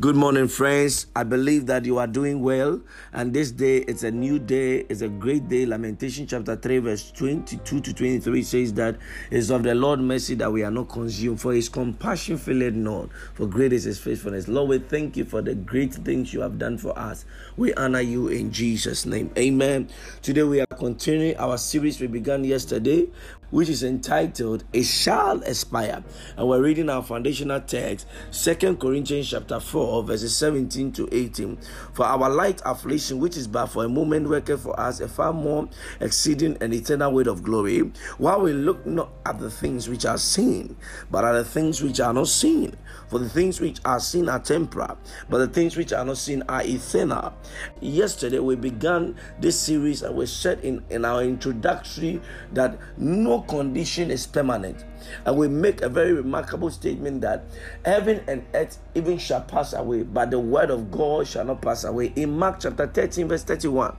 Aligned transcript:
Good 0.00 0.16
morning, 0.16 0.48
friends. 0.48 1.06
I 1.14 1.22
believe 1.22 1.66
that 1.66 1.84
you 1.84 1.98
are 1.98 2.06
doing 2.06 2.40
well. 2.40 2.80
And 3.12 3.34
this 3.34 3.50
day, 3.50 3.80
it's 3.80 4.04
a 4.04 4.10
new 4.10 4.38
day. 4.38 4.86
It's 4.88 5.02
a 5.02 5.08
great 5.08 5.50
day. 5.50 5.66
Lamentation 5.66 6.26
chapter 6.26 6.56
3, 6.56 6.78
verse 6.78 7.12
22 7.12 7.80
to 7.82 7.92
23 7.92 8.42
says 8.42 8.72
that 8.72 8.96
it's 9.30 9.50
of 9.50 9.64
the 9.64 9.74
Lord 9.74 10.00
mercy 10.00 10.34
that 10.36 10.50
we 10.50 10.64
are 10.64 10.70
not 10.70 10.88
consumed, 10.88 11.42
for 11.42 11.52
his 11.52 11.68
compassion 11.68 12.38
filleth 12.38 12.72
not, 12.72 13.10
for 13.34 13.46
great 13.46 13.74
is 13.74 13.84
his 13.84 13.98
faithfulness. 13.98 14.48
Lord, 14.48 14.70
we 14.70 14.78
thank 14.78 15.14
you 15.18 15.26
for 15.26 15.42
the 15.42 15.54
great 15.54 15.92
things 15.92 16.32
you 16.32 16.40
have 16.40 16.58
done 16.58 16.78
for 16.78 16.98
us. 16.98 17.26
We 17.58 17.74
honor 17.74 18.00
you 18.00 18.28
in 18.28 18.50
Jesus' 18.50 19.04
name. 19.04 19.30
Amen. 19.36 19.90
Today, 20.22 20.42
we 20.42 20.62
are 20.62 20.66
continuing 20.82 21.36
our 21.36 21.56
series 21.58 22.00
we 22.00 22.08
began 22.08 22.42
yesterday, 22.42 23.06
which 23.50 23.68
is 23.68 23.84
entitled 23.84 24.64
It 24.72 24.82
Shall 24.82 25.40
Expire. 25.42 26.02
And 26.36 26.48
we're 26.48 26.60
reading 26.60 26.90
our 26.90 27.04
foundational 27.04 27.60
text, 27.60 28.08
Second 28.32 28.80
Corinthians 28.80 29.30
chapter 29.30 29.60
4 29.60 29.92
4, 29.92 30.02
verses 30.04 30.36
17 30.36 30.90
to 30.92 31.08
18. 31.12 31.58
For 31.92 32.04
our 32.04 32.30
light 32.30 32.62
affliction, 32.64 33.18
which 33.18 33.36
is 33.36 33.46
but 33.46 33.66
for 33.66 33.84
a 33.84 33.88
moment, 33.88 34.28
worketh 34.28 34.62
for 34.62 34.78
us 34.80 35.00
a 35.00 35.08
far 35.08 35.32
more 35.32 35.68
exceeding 36.00 36.56
and 36.60 36.72
eternal 36.72 37.12
weight 37.12 37.26
of 37.26 37.42
glory, 37.42 37.80
while 38.18 38.40
we 38.40 38.52
look 38.52 38.84
not 38.86 39.12
at 39.26 39.38
the 39.38 39.50
things 39.50 39.88
which 39.88 40.06
are 40.06 40.18
seen, 40.18 40.76
but 41.10 41.24
at 41.24 41.32
the 41.32 41.44
things 41.44 41.82
which 41.82 42.00
are 42.00 42.12
not 42.12 42.28
seen. 42.28 42.74
For 43.08 43.18
the 43.18 43.28
things 43.28 43.60
which 43.60 43.78
are 43.84 44.00
seen 44.00 44.28
are 44.28 44.38
temporal, 44.38 44.96
but 45.28 45.38
the 45.38 45.48
things 45.48 45.76
which 45.76 45.92
are 45.92 46.04
not 46.04 46.16
seen 46.16 46.42
are 46.48 46.62
eternal. 46.64 47.34
Yesterday, 47.80 48.38
we 48.38 48.56
began 48.56 49.14
this 49.38 49.60
series 49.60 50.02
and 50.02 50.16
we 50.16 50.24
said 50.24 50.60
in, 50.60 50.71
in 50.90 51.04
our 51.04 51.22
introductory 51.22 52.20
that 52.52 52.78
no 52.96 53.40
condition 53.42 54.10
is 54.10 54.26
permanent. 54.26 54.84
And 55.26 55.36
we 55.36 55.48
make 55.48 55.82
a 55.82 55.88
very 55.88 56.12
remarkable 56.12 56.70
statement 56.70 57.20
that 57.22 57.44
heaven 57.84 58.22
and 58.28 58.44
earth 58.54 58.78
even 58.94 59.18
shall 59.18 59.42
pass 59.42 59.72
away, 59.72 60.04
but 60.04 60.30
the 60.30 60.38
word 60.38 60.70
of 60.70 60.90
God 60.90 61.26
shall 61.26 61.44
not 61.44 61.60
pass 61.60 61.84
away. 61.84 62.12
In 62.16 62.38
Mark 62.38 62.60
chapter 62.60 62.86
13, 62.86 63.28
verse 63.28 63.44
31. 63.44 63.96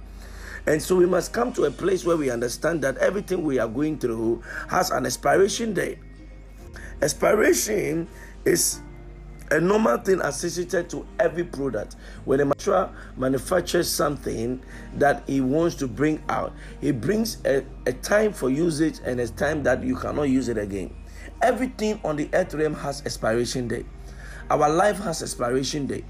And 0.66 0.82
so 0.82 0.96
we 0.96 1.06
must 1.06 1.34
come 1.34 1.52
to 1.54 1.66
a 1.66 1.72
place 1.72 2.06
where 2.06 2.16
we 2.16 2.30
understand 2.30 2.82
that 2.84 2.98
everything 2.98 3.44
we 3.44 3.60
are 3.60 3.68
going 3.68 3.98
through 4.00 4.42
has 4.70 4.92
an 4.92 5.06
expiration 5.06 5.74
date. 5.74 6.00
Expiration 7.02 8.08
is 8.46 8.80
a 9.54 9.62
normal 9.62 9.98
thing 9.98 10.20
associated 10.22 10.90
to 10.90 11.06
every 11.20 11.44
product. 11.44 11.96
When 12.26 12.40
a 12.40 12.46
manufacturer 12.46 12.90
manufactures 13.18 13.88
something 13.88 14.60
that 14.98 15.24
he 15.28 15.42
wants 15.42 15.76
to 15.76 15.88
bring 15.88 16.24
out, 16.28 16.54
he 16.82 16.92
brings 16.92 17.38
a, 17.46 17.64
a 17.86 17.94
time 17.94 18.34
for 18.34 18.50
usage 18.50 19.00
and 19.06 19.20
a 19.20 19.28
time 19.28 19.62
that 19.64 19.84
you 19.84 19.96
cannot 19.96 20.24
use 20.24 20.50
it 20.50 20.58
again. 20.58 20.96
Everything 21.44 22.00
on 22.04 22.16
the 22.16 22.30
earth 22.34 22.56
realm 22.56 22.74
has 22.74 23.02
expiration 23.06 23.68
date. 23.68 23.86
Our 24.50 24.70
life 24.70 24.98
has 25.00 25.22
expiration 25.22 25.86
date. 25.86 26.06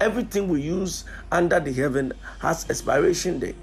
Everything 0.00 0.48
we 0.48 0.62
use 0.62 1.04
under 1.30 1.60
the 1.60 1.72
heaven 1.72 2.12
has 2.40 2.68
expiration 2.70 3.38
date. 3.38 3.56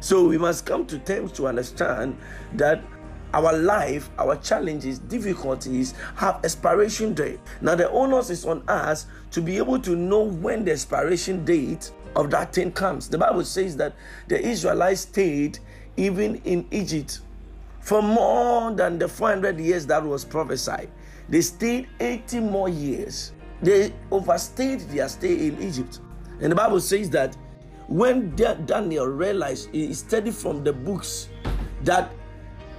So 0.00 0.26
we 0.26 0.38
must 0.38 0.64
come 0.64 0.86
to 0.86 0.98
terms 1.00 1.32
to 1.32 1.46
understand 1.46 2.16
that 2.54 2.82
our 3.34 3.52
life, 3.52 4.10
our 4.18 4.36
challenges, 4.36 4.98
difficulties 4.98 5.94
have 6.16 6.40
expiration 6.44 7.14
date. 7.14 7.40
Now 7.60 7.74
the 7.74 7.90
onus 7.90 8.30
is 8.30 8.44
on 8.44 8.62
us 8.68 9.06
to 9.32 9.40
be 9.40 9.56
able 9.58 9.78
to 9.80 9.96
know 9.96 10.22
when 10.22 10.64
the 10.64 10.72
expiration 10.72 11.44
date 11.44 11.90
of 12.14 12.30
that 12.30 12.52
thing 12.52 12.72
comes. 12.72 13.08
The 13.08 13.18
Bible 13.18 13.44
says 13.44 13.76
that 13.76 13.94
the 14.28 14.40
Israelites 14.40 15.02
stayed 15.02 15.58
even 15.96 16.36
in 16.44 16.66
Egypt 16.70 17.20
for 17.80 18.02
more 18.02 18.72
than 18.72 18.98
the 18.98 19.08
400 19.08 19.58
years 19.60 19.86
that 19.86 20.02
was 20.02 20.24
prophesied. 20.24 20.90
They 21.28 21.40
stayed 21.40 21.88
80 22.00 22.40
more 22.40 22.68
years. 22.68 23.32
They 23.62 23.92
overstayed 24.10 24.80
their 24.80 25.08
stay 25.08 25.48
in 25.48 25.62
Egypt. 25.62 26.00
And 26.40 26.52
the 26.52 26.56
Bible 26.56 26.80
says 26.80 27.10
that 27.10 27.36
when 27.88 28.34
Daniel 28.34 29.06
realized 29.06 29.70
he 29.70 29.94
studied 29.94 30.34
from 30.34 30.64
the 30.64 30.72
books 30.72 31.28
that 31.84 32.10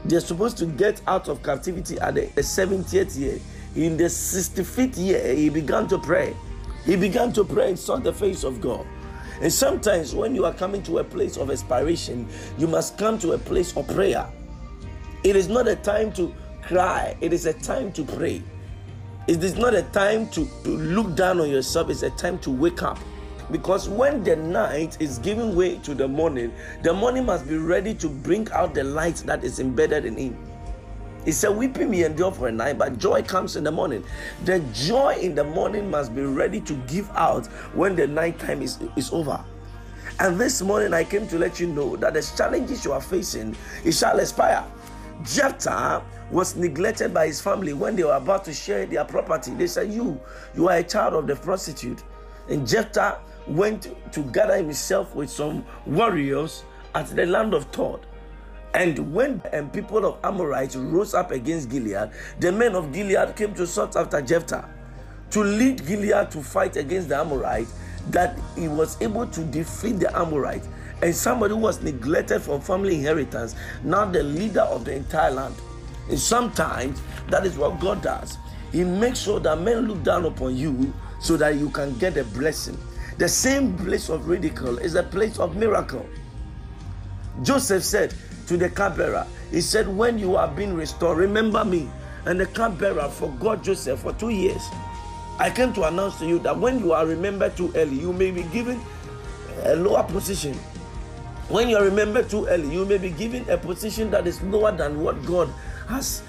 they're 0.05 0.19
supposed 0.19 0.57
to 0.57 0.65
get 0.65 1.01
out 1.07 1.27
of 1.27 1.43
captivity 1.43 1.99
at 1.99 2.15
the 2.15 2.27
70th 2.37 3.17
year. 3.17 3.39
In 3.75 3.97
the 3.97 4.05
65th 4.05 4.97
year, 4.97 5.35
he 5.35 5.49
began 5.49 5.87
to 5.89 5.97
pray. 5.97 6.35
He 6.85 6.95
began 6.95 7.33
to 7.33 7.43
pray 7.43 7.69
and 7.69 7.79
saw 7.79 7.97
the 7.97 8.13
face 8.13 8.43
of 8.43 8.61
God. 8.61 8.85
And 9.41 9.51
sometimes 9.53 10.15
when 10.15 10.33
you 10.33 10.45
are 10.45 10.53
coming 10.53 10.81
to 10.83 10.99
a 10.99 11.03
place 11.03 11.37
of 11.37 11.51
aspiration, 11.51 12.27
you 12.57 12.67
must 12.67 12.97
come 12.97 13.19
to 13.19 13.33
a 13.33 13.37
place 13.37 13.75
of 13.75 13.87
prayer. 13.87 14.27
It 15.23 15.35
is 15.35 15.47
not 15.47 15.67
a 15.67 15.75
time 15.75 16.11
to 16.13 16.33
cry, 16.63 17.15
it 17.21 17.33
is 17.33 17.45
a 17.45 17.53
time 17.53 17.91
to 17.93 18.03
pray. 18.03 18.41
It 19.27 19.43
is 19.43 19.55
not 19.55 19.73
a 19.73 19.83
time 19.83 20.29
to, 20.29 20.45
to 20.63 20.69
look 20.69 21.15
down 21.15 21.41
on 21.41 21.49
yourself, 21.49 21.89
it's 21.89 22.03
a 22.03 22.09
time 22.11 22.39
to 22.39 22.49
wake 22.49 22.81
up. 22.81 22.97
Because 23.51 23.87
when 23.87 24.23
the 24.23 24.35
night 24.35 24.97
is 24.99 25.19
giving 25.19 25.55
way 25.55 25.77
to 25.79 25.95
the 25.95 26.07
morning, 26.07 26.53
the 26.83 26.93
morning 26.93 27.25
must 27.25 27.47
be 27.47 27.55
ready 27.55 27.93
to 27.95 28.09
bring 28.09 28.49
out 28.51 28.73
the 28.73 28.83
light 28.83 29.17
that 29.25 29.43
is 29.43 29.59
embedded 29.59 30.05
in 30.05 30.17
him. 30.17 30.37
He 31.23 31.31
said, 31.31 31.49
Weeping 31.49 31.91
may 31.91 32.03
endure 32.05 32.31
for 32.31 32.47
a 32.47 32.51
night, 32.51 32.77
but 32.77 32.97
joy 32.97 33.21
comes 33.21 33.55
in 33.55 33.63
the 33.63 33.71
morning. 33.71 34.03
The 34.45 34.59
joy 34.73 35.17
in 35.21 35.35
the 35.35 35.43
morning 35.43 35.89
must 35.89 36.15
be 36.15 36.21
ready 36.21 36.61
to 36.61 36.73
give 36.87 37.09
out 37.11 37.47
when 37.73 37.95
the 37.95 38.07
night 38.07 38.39
time 38.39 38.61
is, 38.61 38.79
is 38.95 39.11
over. 39.11 39.43
And 40.19 40.39
this 40.39 40.61
morning, 40.61 40.93
I 40.93 41.03
came 41.03 41.27
to 41.27 41.37
let 41.37 41.59
you 41.59 41.67
know 41.67 41.95
that 41.97 42.13
the 42.13 42.21
challenges 42.35 42.83
you 42.83 42.91
are 42.93 43.01
facing, 43.01 43.55
it 43.83 43.91
shall 43.91 44.19
expire. 44.19 44.63
Jephthah 45.23 46.01
was 46.31 46.55
neglected 46.55 47.13
by 47.13 47.27
his 47.27 47.41
family 47.41 47.73
when 47.73 47.95
they 47.95 48.03
were 48.03 48.15
about 48.15 48.45
to 48.45 48.53
share 48.53 48.85
their 48.85 49.05
property. 49.05 49.51
They 49.51 49.67
said, 49.67 49.91
You, 49.91 50.19
you 50.55 50.69
are 50.69 50.77
a 50.77 50.83
child 50.83 51.13
of 51.13 51.27
the 51.27 51.35
prostitute. 51.35 52.03
And 52.49 52.67
Jephthah 52.67 53.19
went 53.47 53.95
to 54.11 54.21
gather 54.21 54.57
himself 54.57 55.15
with 55.15 55.29
some 55.29 55.65
warriors 55.85 56.63
at 56.95 57.07
the 57.07 57.25
land 57.25 57.53
of 57.53 57.71
Tob. 57.71 58.05
And 58.73 59.13
when 59.13 59.41
and 59.51 59.71
people 59.71 60.05
of 60.05 60.17
Amorites 60.23 60.75
rose 60.75 61.13
up 61.13 61.31
against 61.31 61.69
Gilead, 61.69 62.11
the 62.39 62.51
men 62.51 62.75
of 62.75 62.91
Gilead 62.91 63.35
came 63.35 63.53
to 63.55 63.65
sought 63.65 63.95
after 63.95 64.21
Jephthah 64.21 64.69
to 65.31 65.43
lead 65.43 65.85
Gilead 65.85 66.31
to 66.31 66.41
fight 66.41 66.77
against 66.77 67.09
the 67.09 67.17
Amorites, 67.17 67.73
that 68.09 68.37
he 68.55 68.67
was 68.67 69.01
able 69.01 69.27
to 69.27 69.43
defeat 69.43 69.99
the 69.99 70.15
Amorites. 70.17 70.67
And 71.01 71.13
somebody 71.13 71.53
who 71.53 71.59
was 71.59 71.81
neglected 71.81 72.41
from 72.41 72.61
family 72.61 72.95
inheritance, 72.95 73.55
now 73.83 74.05
the 74.05 74.23
leader 74.23 74.61
of 74.61 74.85
the 74.85 74.95
entire 74.95 75.31
land. 75.31 75.55
And 76.09 76.17
sometimes 76.17 77.01
that 77.29 77.45
is 77.45 77.57
what 77.57 77.79
God 77.79 78.01
does. 78.01 78.37
He 78.71 78.83
makes 78.83 79.19
sure 79.19 79.39
that 79.41 79.59
men 79.59 79.87
look 79.87 80.03
down 80.03 80.25
upon 80.25 80.55
you 80.55 80.93
so 81.19 81.37
that 81.37 81.55
you 81.55 81.69
can 81.69 81.97
get 81.97 82.17
a 82.17 82.23
blessing. 82.23 82.77
The 83.17 83.27
same 83.27 83.75
place 83.77 84.09
of 84.09 84.27
ridicule 84.27 84.77
is 84.77 84.95
a 84.95 85.03
place 85.03 85.39
of 85.39 85.55
miracle. 85.55 86.05
Joseph 87.43 87.83
said 87.83 88.13
to 88.47 88.57
the 88.57 88.69
cupbearer, 88.69 89.25
He 89.51 89.61
said, 89.61 89.87
When 89.87 90.17
you 90.19 90.35
are 90.35 90.47
being 90.47 90.73
restored, 90.73 91.17
remember 91.17 91.65
me. 91.65 91.89
And 92.25 92.39
the 92.39 92.45
cupbearer 92.45 93.09
forgot 93.09 93.63
Joseph 93.63 94.01
for 94.01 94.13
two 94.13 94.29
years. 94.29 94.61
I 95.39 95.49
came 95.49 95.71
to 95.73 95.83
announce 95.83 96.17
to 96.19 96.25
you 96.25 96.39
that 96.39 96.57
when 96.57 96.79
you 96.79 96.93
are 96.93 97.05
remembered 97.05 97.55
too 97.55 97.71
early, 97.75 97.95
you 97.99 98.11
may 98.11 98.31
be 98.31 98.43
given 98.43 98.81
a 99.63 99.75
lower 99.75 100.03
position. 100.03 100.53
When 101.49 101.69
you 101.69 101.77
are 101.77 101.83
remembered 101.83 102.29
too 102.29 102.47
early, 102.47 102.73
you 102.73 102.85
may 102.85 102.97
be 102.97 103.11
given 103.11 103.47
a 103.49 103.57
position 103.57 104.11
that 104.11 104.27
is 104.27 104.41
lower 104.43 104.71
than 104.71 104.99
what 105.01 105.23
God 105.25 105.47
has 105.87 106.21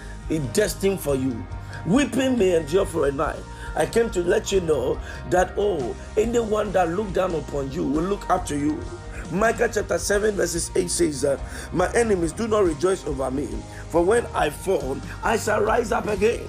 destined 0.53 1.00
for 1.00 1.16
you. 1.16 1.44
Weeping 1.87 2.38
may 2.38 2.56
endure 2.56 2.87
for 2.87 3.09
a 3.09 3.12
night, 3.12 3.41
I 3.78 3.87
came 3.87 4.11
to 4.11 4.22
let 4.25 4.50
you 4.50 4.61
know 4.61 5.00
that, 5.31 5.53
oh, 5.56 5.94
anyone 6.16 6.72
that 6.72 6.91
look 6.91 7.12
down 7.12 7.34
upon 7.34 7.71
you 7.71 7.84
will 7.84 8.03
look 8.03 8.28
up 8.28 8.44
to 8.47 8.59
you. 8.59 8.83
Micah 9.31 9.71
chapter 9.72 9.99
7, 9.99 10.34
verses 10.34 10.71
8 10.75 10.91
says 10.91 11.21
that 11.21 11.39
my 11.72 11.91
enemies 11.94 12.33
do 12.33 12.49
not 12.49 12.65
rejoice 12.65 13.06
over 13.06 13.31
me, 13.31 13.47
for 13.91 14.03
when 14.03 14.27
I 14.34 14.50
fall, 14.50 14.99
I 15.22 15.37
shall 15.37 15.62
rise 15.62 15.93
up 15.93 16.09
again. 16.09 16.41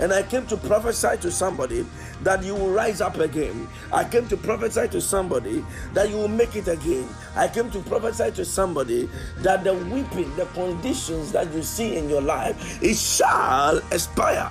And 0.00 0.12
I 0.12 0.22
came 0.22 0.46
to 0.46 0.56
prophesy 0.56 1.18
to 1.20 1.30
somebody 1.30 1.86
that 2.22 2.42
you 2.42 2.54
will 2.54 2.70
rise 2.70 3.00
up 3.00 3.18
again. 3.18 3.68
I 3.92 4.02
came 4.02 4.26
to 4.28 4.36
prophesy 4.36 4.88
to 4.88 5.00
somebody 5.00 5.64
that 5.92 6.08
you 6.08 6.16
will 6.16 6.28
make 6.28 6.56
it 6.56 6.66
again. 6.66 7.08
I 7.36 7.46
came 7.46 7.70
to 7.70 7.80
prophesy 7.80 8.32
to 8.32 8.44
somebody 8.44 9.08
that 9.38 9.62
the 9.62 9.74
weeping, 9.74 10.34
the 10.34 10.46
conditions 10.54 11.30
that 11.32 11.52
you 11.52 11.62
see 11.62 11.96
in 11.96 12.08
your 12.08 12.22
life, 12.22 12.82
it 12.82 12.96
shall 12.96 13.78
expire. 13.92 14.50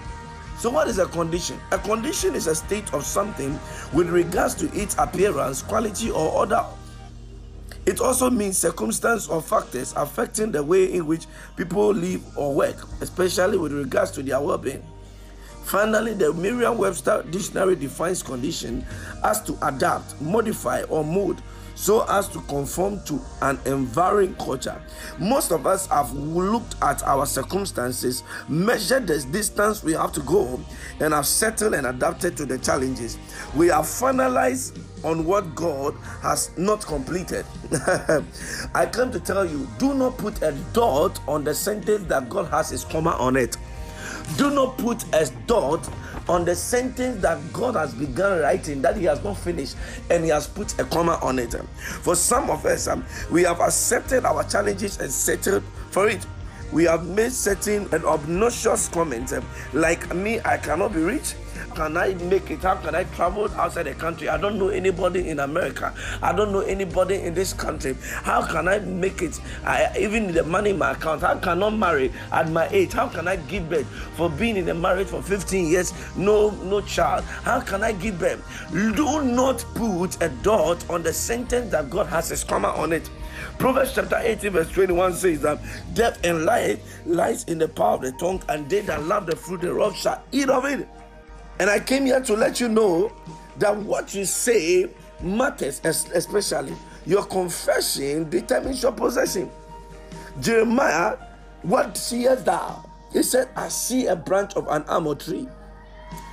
So, 0.62 0.70
what 0.70 0.88
is 0.88 1.00
a 1.00 1.08
condition? 1.08 1.60
A 1.72 1.80
condition 1.80 2.36
is 2.36 2.46
a 2.46 2.54
state 2.54 2.94
of 2.94 3.04
something 3.04 3.60
with 3.94 4.12
regards 4.12 4.54
to 4.54 4.72
its 4.80 4.96
appearance, 5.00 5.64
quality, 5.64 6.12
or 6.12 6.32
order. 6.32 6.64
It 7.88 8.00
also 8.00 8.30
means 8.30 8.60
circumstance 8.60 9.28
or 9.28 9.42
factors 9.42 9.92
affecting 9.98 10.52
the 10.52 10.64
way 10.64 10.94
in 10.94 11.08
which 11.08 11.26
people 11.56 11.92
live 11.92 12.22
or 12.38 12.54
work, 12.54 12.76
especially 13.02 13.58
with 13.58 13.72
regards 13.72 14.12
to 14.12 14.22
their 14.22 14.40
well 14.40 14.60
being. 14.60 14.84
Finally, 15.64 16.14
the 16.14 16.32
Merriam 16.32 16.78
Webster 16.78 17.26
dictionary 17.32 17.76
defines 17.76 18.22
condition 18.22 18.86
as 19.24 19.42
to 19.42 19.58
adapt, 19.68 20.22
modify, 20.22 20.84
or 20.84 21.04
mold 21.04 21.42
so 21.76 22.06
as 22.10 22.28
to 22.30 22.40
conform 22.42 23.02
to 23.06 23.20
an 23.42 23.60
environing 23.66 24.36
culture. 24.36 24.82
Most 25.20 25.52
of 25.52 25.66
us 25.66 25.88
have 25.88 26.12
looked 26.14 26.76
at 26.82 27.04
our 27.04 27.26
circumstances, 27.26 28.24
measured 28.48 29.08
the 29.08 29.20
distance 29.32 29.84
we 29.84 29.94
have 29.94 30.12
to 30.14 30.22
go, 30.22 30.60
and 31.00 31.14
have 31.14 31.26
settled 31.26 31.74
and 31.74 31.88
adapted 31.88 32.38
to 32.38 32.46
the 32.46 32.58
challenges. 32.58 33.18
We 33.56 33.68
have 33.68 33.86
finalized 33.86 34.80
on 35.04 35.26
what 35.26 35.56
God 35.56 35.96
has 36.22 36.56
not 36.58 36.86
completed. 36.86 37.46
I 38.76 38.86
come 38.92 39.12
to 39.12 39.20
tell 39.20 39.46
you 39.46 39.68
do 39.80 39.94
not 39.94 40.18
put 40.18 40.42
a 40.42 40.52
dot 40.74 41.20
on 41.28 41.44
the 41.44 41.54
sentence 41.54 42.04
that 42.08 42.30
God 42.30 42.48
has 42.50 42.70
his 42.70 42.86
comma 42.86 43.12
on 43.12 43.36
it. 43.36 43.58
Do 44.38 44.52
not 44.52 44.78
put 44.78 45.04
a 45.14 45.30
dot 45.48 45.90
on 46.28 46.46
the 46.46 46.56
sentence 46.56 47.22
that 47.22 47.40
God 47.54 47.76
has 47.76 47.94
begun 47.94 48.40
writing 48.40 48.82
that 48.82 48.98
He 48.98 49.06
has 49.06 49.24
not 49.24 49.38
finished 49.38 49.76
and 50.10 50.24
He 50.24 50.30
has 50.30 50.48
put 50.48 50.80
a 50.80 50.84
comma 50.86 51.20
on 51.22 51.40
it. 51.40 51.54
For 52.02 52.16
some 52.16 52.50
of 52.50 52.66
us, 52.66 52.88
um, 52.88 53.06
we 53.32 53.44
have 53.44 53.60
accepted 53.60 54.26
our 54.26 54.44
challenges 54.44 55.00
and 55.00 55.12
settled 55.12 55.64
for 55.90 56.08
it. 56.08 56.26
We 56.72 56.86
have 56.86 57.06
made 57.06 57.34
certain 57.34 57.88
and 57.94 58.06
obnoxious 58.06 58.88
comments 58.88 59.34
um, 59.34 59.46
like 59.74 60.14
me, 60.16 60.40
I 60.46 60.58
cannot 60.58 60.94
be 60.94 61.02
rich 61.02 61.34
can 61.76 61.98
I 61.98 62.14
make 62.16 62.52
it? 62.52 62.60
How 62.60 62.76
can 62.76 62.96
I 62.96 63.04
travel 63.16 63.50
outside 63.56 63.84
the 63.84 63.94
country? 63.94 64.30
I 64.30 64.38
don't 64.38 64.58
know 64.58 64.70
anybody 64.70 65.30
in 65.30 65.40
America. 65.40 65.94
I 66.22 66.34
don't 66.34 66.52
know 66.52 66.62
anybody 66.62 67.16
in 67.16 67.34
this 67.34 67.54
country. 67.54 67.96
How 68.24 68.46
can 68.46 68.68
I 68.68 68.80
make 68.80 69.22
it? 69.22 69.40
I, 69.64 69.92
even 69.98 70.34
the 70.34 70.44
money 70.44 70.72
in 70.72 70.78
my 70.78 70.92
account. 70.92 71.24
I 71.24 71.38
cannot 71.40 71.72
marry 71.72 72.12
at 72.32 72.50
my 72.50 72.68
age? 72.70 72.94
How 72.94 73.08
can 73.08 73.28
I 73.28 73.36
give 73.36 73.70
birth 73.70 73.88
for 74.16 74.30
being 74.30 74.58
in 74.58 74.70
a 74.70 74.74
marriage 74.74 75.08
for 75.08 75.22
15 75.22 75.68
years? 75.68 75.94
No, 76.16 76.52
no 76.64 76.82
child. 76.82 77.24
How 77.24 77.60
can 77.62 77.84
I 77.84 77.92
give 77.92 78.20
birth? 78.20 78.42
Do 78.72 79.24
not 79.24 79.64
put 79.76 80.22
a 80.22 80.30
dot 80.42 80.90
on 80.90 81.04
the 81.04 81.14
sentence 81.14 81.72
that 81.72 81.90
God 81.90 82.08
has 82.08 82.32
a 82.32 82.46
comma 82.46 82.70
on 82.70 82.94
it. 82.94 83.10
Proverbs 83.58 83.94
chapter 83.94 84.18
18, 84.18 84.52
verse 84.52 84.72
21 84.72 85.14
says 85.14 85.42
that 85.42 85.60
death 85.94 86.20
and 86.24 86.46
life 86.46 86.80
lies 87.06 87.44
in 87.46 87.58
the 87.58 87.68
power 87.68 87.96
of 87.96 88.02
the 88.02 88.12
tongue, 88.14 88.42
and 88.50 88.70
they 88.70 88.82
that 88.82 89.04
love 89.04 89.26
the 89.26 89.36
fruit 89.36 89.62
thereof 89.62 89.96
shall 89.96 90.24
eat 90.32 90.50
of 90.50 90.66
it. 90.66 90.88
And 91.62 91.70
I 91.70 91.80
came 91.80 92.08
here 92.08 92.20
to 92.22 92.34
let 92.34 92.60
you 92.60 92.68
know 92.68 93.12
that 93.60 93.78
what 93.78 94.16
you 94.16 94.26
say 94.26 94.90
matters, 95.22 95.80
especially 95.86 96.74
your 97.06 97.24
confession 97.24 98.28
determines 98.32 98.82
your 98.82 98.94
possession. 98.94 99.48
Jeremiah, 100.40 101.18
what 101.62 101.96
seest 101.96 102.46
thou? 102.46 102.84
He 103.14 103.22
said, 103.22 103.48
I 103.56 103.68
see 103.68 104.08
a 104.08 104.16
branch 104.16 104.56
of 104.56 104.68
an 104.70 104.86
almond 104.88 105.20
tree. 105.20 105.48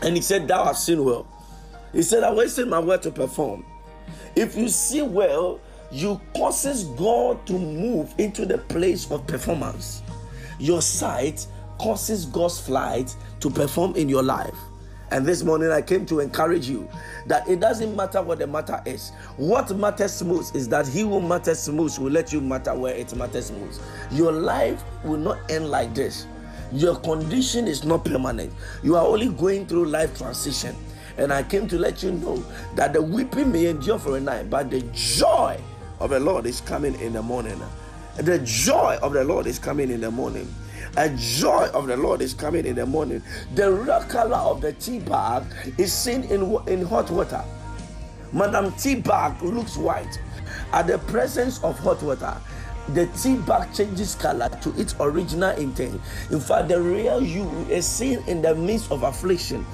And 0.01 0.17
he 0.17 0.23
said, 0.23 0.49
Thou 0.49 0.65
hast 0.65 0.87
seen 0.87 1.05
well. 1.05 1.27
He 1.93 2.01
said, 2.01 2.25
I 2.25 2.33
wasted 2.33 2.67
my 2.67 2.79
word 2.79 3.03
to 3.03 3.11
perform. 3.11 3.67
If 4.35 4.57
you 4.57 4.71
see 4.71 5.03
well, 5.03 5.61
you 5.93 6.19
causes 6.35 6.85
God 6.85 7.47
to 7.49 7.53
move 7.53 8.15
into 8.17 8.47
the 8.47 8.57
place 8.57 9.11
of 9.11 9.27
performance. 9.27 10.03
Your 10.59 10.81
sight 10.81 11.47
causes 11.77 12.25
God's 12.25 12.59
flight 12.59 13.15
to 13.41 13.51
perform 13.51 13.95
in 13.95 14.09
your 14.09 14.23
life. 14.23 14.57
And 15.11 15.25
this 15.25 15.43
morning 15.43 15.71
I 15.71 15.81
came 15.81 16.05
to 16.07 16.21
encourage 16.21 16.69
you 16.69 16.89
that 17.27 17.49
it 17.49 17.61
doesn't 17.61 17.97
matter 17.97 18.21
what 18.21 18.39
the 18.39 18.47
matter 18.47 18.83
is. 18.85 19.11
What 19.37 19.75
matters 19.77 20.23
most 20.23 20.55
is 20.55 20.69
that 20.69 20.87
He 20.87 21.01
who 21.01 21.21
matters 21.21 21.69
most 21.69 21.99
will 21.99 22.11
let 22.11 22.33
you 22.33 22.41
matter 22.41 22.75
where 22.75 22.95
it 22.95 23.15
matters 23.17 23.51
most. 23.51 23.81
Your 24.11 24.33
life 24.33 24.83
will 25.05 25.17
not 25.17 25.39
end 25.51 25.71
like 25.71 25.95
this. 25.95 26.27
Your 26.73 26.97
condition 26.97 27.67
is 27.67 27.85
not 27.85 28.05
permanent. 28.05 28.53
You 28.83 28.97
are 28.97 29.07
only 29.07 29.31
going 29.31 29.67
through 29.67 29.87
life 29.87 30.17
transition. 30.19 30.77
And 31.17 31.33
I 31.33 31.43
came 31.43 31.67
to 31.69 31.79
let 31.79 32.03
you 32.03 32.13
know 32.13 32.45
that 32.75 32.93
the 32.93 33.01
weeping 33.03 33.51
may 33.51 33.67
endure 33.67 33.99
for 33.99 34.17
a 34.19 34.21
night, 34.21 34.51
but 34.51 34.71
the 34.71 34.83
joy 34.93 35.59
of 36.01 36.11
the 36.11 36.21
Lord 36.21 36.47
is 36.47 36.61
coming 36.61 36.95
in 37.01 37.15
the 37.15 37.23
morning. 37.23 37.61
The 38.19 38.39
joy 38.41 38.99
of 39.03 39.15
the 39.15 39.25
Lord 39.25 39.47
is 39.47 39.59
coming 39.59 39.91
in 39.91 40.03
the 40.03 40.11
morning. 40.11 40.53
A 40.97 41.09
joy 41.11 41.69
of 41.75 41.87
the 41.87 41.97
Lord 41.97 42.21
is 42.23 42.35
coming 42.35 42.67
in 42.67 42.77
the 42.77 42.87
morning. 42.87 43.23
The 43.55 43.73
red 43.73 44.09
color 44.09 44.37
of 44.37 44.61
the 44.61 44.73
tea 44.73 44.99
bag 45.01 45.45
is 45.79 45.93
seen 45.93 46.25
in, 46.25 46.57
in 46.67 46.85
hot 46.85 47.11
water. 47.11 47.45
Madam 48.33 48.73
tea 48.73 48.97
bag 48.97 49.41
looks 49.43 49.77
white. 49.77 50.21
At 50.73 50.87
the 50.87 50.99
presence 50.99 51.63
of 51.63 51.79
hot 51.79 52.03
water, 52.03 52.37
the 52.95 53.07
tea 53.09 53.37
bag 53.37 53.73
changes 53.75 54.15
color 54.15 54.49
to 54.63 54.71
its 54.81 54.95
original 55.01 55.51
intent. 55.57 56.01
In 56.31 56.41
fact, 56.41 56.69
the 56.69 56.81
real 56.81 57.23
you 57.23 57.49
is 57.71 57.87
seen 57.87 58.23
in 58.27 58.43
the 58.43 58.55
midst 58.55 58.91
of 58.91 59.03
affliction. 59.03 59.65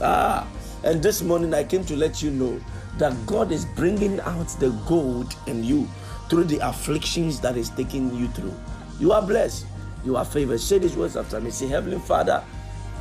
Ah, 0.00 0.46
and 0.84 1.02
this 1.02 1.22
morning 1.22 1.52
I 1.54 1.64
came 1.64 1.84
to 1.84 1.96
let 1.96 2.22
you 2.22 2.30
know 2.30 2.60
that 2.98 3.14
God 3.26 3.52
is 3.52 3.64
bringing 3.64 4.20
out 4.20 4.48
the 4.60 4.70
gold 4.86 5.34
in 5.46 5.64
you 5.64 5.88
through 6.28 6.44
the 6.44 6.58
afflictions 6.66 7.40
that 7.40 7.56
is 7.56 7.70
taking 7.70 8.14
you 8.14 8.28
through. 8.28 8.54
You 8.98 9.12
are 9.12 9.22
blessed. 9.22 9.66
You 10.06 10.16
are 10.16 10.24
favored. 10.24 10.60
Say 10.60 10.78
these 10.78 10.96
words 10.96 11.16
after 11.16 11.40
me. 11.40 11.50
Say, 11.50 11.66
Heavenly 11.66 11.98
Father, 11.98 12.42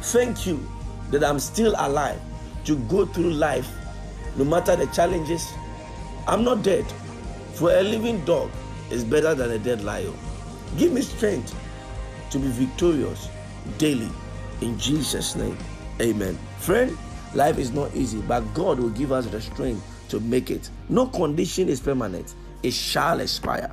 thank 0.02 0.48
you 0.48 0.68
that 1.12 1.24
I'm 1.24 1.40
still 1.40 1.76
alive 1.78 2.20
to 2.66 2.76
go 2.90 3.06
through 3.06 3.32
life 3.32 3.70
no 4.38 4.44
matter 4.44 4.76
the 4.76 4.88
challenges. 4.88 5.54
I'm 6.28 6.44
not 6.44 6.64
dead. 6.64 6.84
For 7.54 7.72
a 7.72 7.84
living 7.84 8.26
dog 8.26 8.50
is 8.90 9.04
better 9.04 9.36
than 9.36 9.52
a 9.52 9.60
dead 9.60 9.84
lion. 9.84 10.18
Give 10.78 10.92
me 10.92 11.02
strength 11.02 11.56
to 12.32 12.40
be 12.40 12.48
victorious 12.48 13.30
daily. 13.78 14.10
In 14.62 14.78
Jesus' 14.80 15.36
name, 15.36 15.58
amen. 16.02 16.40
Friend, 16.58 16.98
life 17.36 17.60
is 17.60 17.72
not 17.72 17.96
easy, 17.96 18.22
but 18.22 18.42
God 18.56 18.80
will 18.80 18.90
give 18.90 19.12
us 19.12 19.28
the 19.28 19.40
strength 19.42 19.86
to 20.10 20.20
make 20.22 20.50
it. 20.50 20.72
No 20.90 21.06
condition 21.06 21.70
is 21.70 21.80
permanent, 21.80 22.34
it 22.64 22.74
shall 22.74 23.20
expire. 23.20 23.72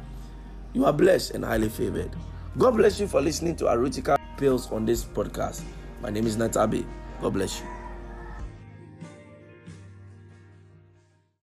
You 0.74 0.84
are 0.84 0.92
blessed 0.92 1.30
and 1.30 1.44
highly 1.44 1.70
favored. 1.70 2.10
God 2.58 2.76
bless 2.76 3.00
you 3.00 3.08
for 3.08 3.22
listening 3.22 3.56
to 3.56 3.64
Arutica 3.64 4.18
Pills 4.36 4.70
on 4.70 4.84
this 4.84 5.04
podcast. 5.04 5.62
My 6.02 6.10
name 6.10 6.26
is 6.26 6.36
Natabi. 6.36 6.84
God 7.22 7.32
bless 7.32 7.60
you. 7.60 7.81